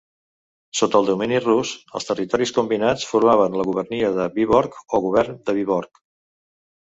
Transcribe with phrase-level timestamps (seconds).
[0.77, 5.55] Sota el domini rus, els territoris combinats formaven la gubèrnia de Víborg o govern de
[5.59, 6.01] Víborg.